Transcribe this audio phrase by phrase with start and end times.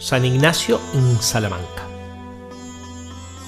[0.00, 1.86] San Ignacio en Salamanca.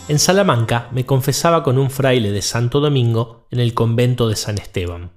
[0.09, 4.59] En Salamanca me confesaba con un fraile de Santo Domingo en el convento de San
[4.59, 5.13] Esteban,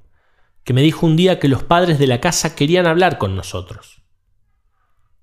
[0.63, 4.01] que me dijo un día que los padres de la casa querían hablar con nosotros.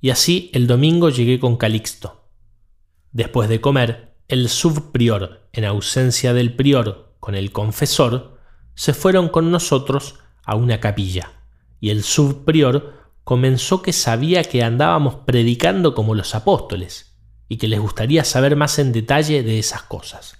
[0.03, 2.29] Y así el domingo llegué con Calixto.
[3.13, 8.39] Después de comer, el subprior, en ausencia del prior con el confesor,
[8.75, 11.33] se fueron con nosotros a una capilla,
[11.81, 17.17] y el subprior comenzó que sabía que andábamos predicando como los apóstoles
[17.49, 20.39] y que les gustaría saber más en detalle de esas cosas.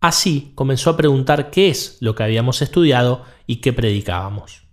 [0.00, 4.64] Así comenzó a preguntar qué es lo que habíamos estudiado y qué predicábamos.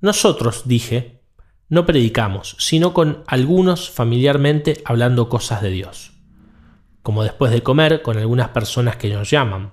[0.00, 1.22] Nosotros, dije,
[1.68, 6.12] no predicamos, sino con algunos familiarmente hablando cosas de Dios,
[7.02, 9.72] como después de comer con algunas personas que nos llaman.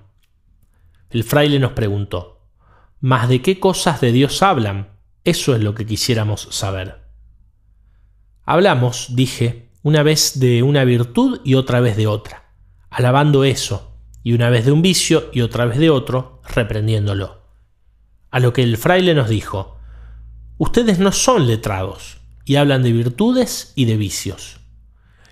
[1.10, 2.48] El fraile nos preguntó,
[3.00, 4.93] ¿Mas de qué cosas de Dios hablan?
[5.24, 7.02] Eso es lo que quisiéramos saber.
[8.44, 12.52] Hablamos, dije, una vez de una virtud y otra vez de otra,
[12.90, 17.42] alabando eso, y una vez de un vicio y otra vez de otro, reprendiéndolo.
[18.30, 19.78] A lo que el fraile nos dijo,
[20.58, 24.60] ustedes no son letrados, y hablan de virtudes y de vicios.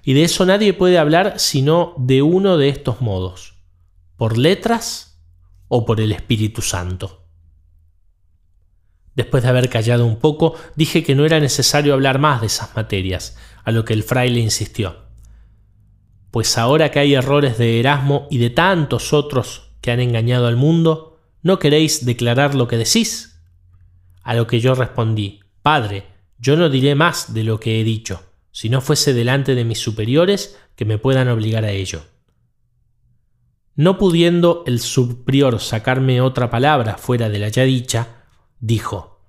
[0.02, 3.58] Y de eso nadie puede hablar sino de uno de estos modos,
[4.16, 5.22] por letras
[5.68, 7.21] o por el Espíritu Santo.
[9.14, 12.74] Después de haber callado un poco, dije que no era necesario hablar más de esas
[12.74, 14.96] materias, a lo que el fraile insistió.
[16.30, 20.56] Pues ahora que hay errores de Erasmo y de tantos otros que han engañado al
[20.56, 23.40] mundo, ¿no queréis declarar lo que decís?
[24.22, 26.06] A lo que yo respondí, Padre,
[26.38, 29.78] yo no diré más de lo que he dicho, si no fuese delante de mis
[29.78, 32.02] superiores que me puedan obligar a ello.
[33.74, 38.21] No pudiendo el subprior sacarme otra palabra fuera de la ya dicha,
[38.62, 39.20] dijo,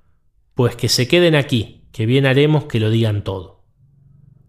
[0.53, 3.65] Pues que se queden aquí, que bien haremos que lo digan todo.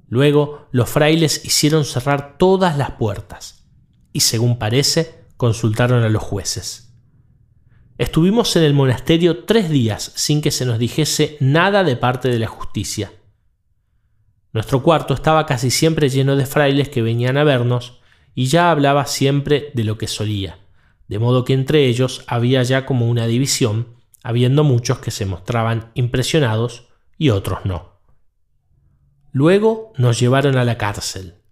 [0.06, 3.66] Luego los frailes hicieron cerrar todas las puertas,
[4.12, 6.94] y según parece, consultaron a los jueces.
[7.98, 12.38] Estuvimos en el monasterio tres días sin que se nos dijese nada de parte de
[12.38, 13.12] la justicia.
[14.52, 18.00] Nuestro cuarto estaba casi siempre lleno de frailes que venían a vernos,
[18.34, 20.58] y ya hablaba siempre de lo que solía,
[21.08, 25.92] de modo que entre ellos había ya como una división, habiendo muchos que se mostraban
[25.94, 28.00] impresionados y otros no.
[29.30, 31.42] Luego nos llevaron a la cárcel.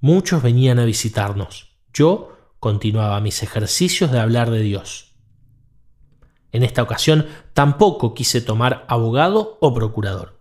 [0.00, 1.78] Muchos venían a visitarnos.
[1.94, 5.14] Yo continuaba mis ejercicios de hablar de Dios.
[6.50, 10.40] En esta ocasión tampoco quise tomar abogado o procurador.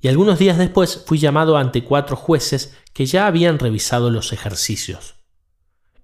[0.00, 5.19] Y algunos días después fui llamado ante cuatro jueces que ya habían revisado los ejercicios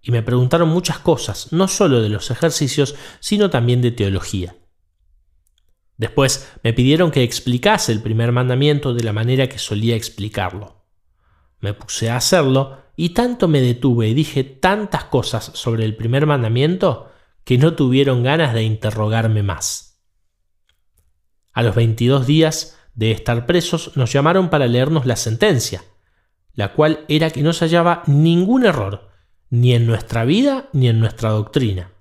[0.07, 4.55] y me preguntaron muchas cosas, no solo de los ejercicios, sino también de teología.
[5.97, 10.85] Después me pidieron que explicase el primer mandamiento de la manera que solía explicarlo.
[11.59, 16.25] Me puse a hacerlo y tanto me detuve y dije tantas cosas sobre el primer
[16.25, 17.11] mandamiento
[17.43, 20.05] que no tuvieron ganas de interrogarme más.
[21.53, 25.83] A los 22 días de estar presos nos llamaron para leernos la sentencia,
[26.55, 29.16] la cual era que no se hallaba ningún error,
[29.51, 31.93] ni en nuestra vida ni en nuestra doctrina.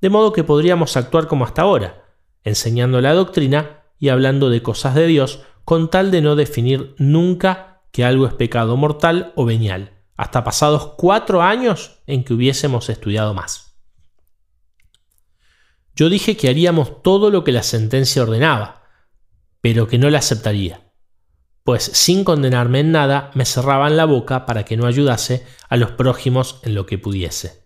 [0.00, 2.04] De modo que podríamos actuar como hasta ahora,
[2.44, 7.82] enseñando la doctrina y hablando de cosas de Dios, con tal de no definir nunca
[7.92, 13.34] que algo es pecado mortal o venial, hasta pasados cuatro años en que hubiésemos estudiado
[13.34, 13.76] más.
[15.94, 18.84] Yo dije que haríamos todo lo que la sentencia ordenaba,
[19.60, 20.89] pero que no la aceptaría
[21.70, 25.92] pues sin condenarme en nada me cerraban la boca para que no ayudase a los
[25.92, 27.62] prójimos en lo que pudiese.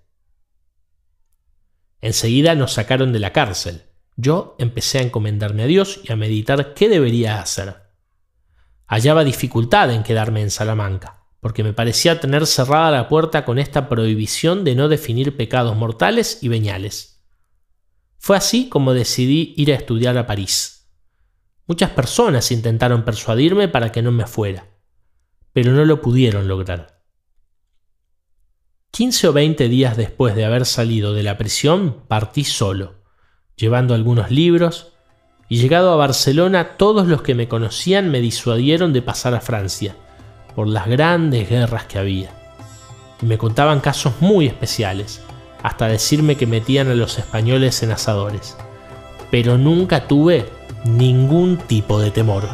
[2.03, 3.85] Enseguida nos sacaron de la cárcel.
[4.15, 7.77] Yo empecé a encomendarme a Dios y a meditar qué debería hacer.
[8.87, 13.89] Hallaba dificultad en quedarme en Salamanca, porque me parecía tener cerrada la puerta con esta
[13.89, 17.25] prohibición de no definir pecados mortales y veniales.
[18.19, 20.74] Fue así como decidí ir a estudiar a París.
[21.67, 24.67] Muchas personas intentaron persuadirme para que no me fuera,
[25.53, 27.03] pero no lo pudieron lograr.
[28.91, 33.03] 15 o 20 días después de haber salido de la prisión, partí solo,
[33.57, 34.93] llevando algunos libros,
[35.49, 39.97] y llegado a Barcelona todos los que me conocían me disuadieron de pasar a Francia,
[40.55, 42.31] por las grandes guerras que había.
[43.23, 45.23] Y me contaban casos muy especiales,
[45.63, 48.57] hasta decirme que metían a los españoles en asadores.
[49.31, 50.47] Pero nunca tuve
[50.85, 52.49] ningún tipo de temor.